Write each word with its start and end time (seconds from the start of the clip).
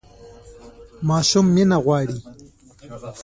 ماشوم 1.07 1.45
مینه 1.55 1.77
غواړي 1.85 2.17